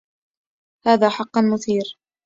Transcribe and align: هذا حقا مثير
هذا 0.85 1.09
حقا 1.09 1.41
مثير 1.41 1.97